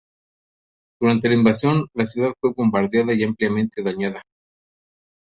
[0.99, 4.23] Durante la invasión, la ciudad fue bombardeada y ampliamente dañada.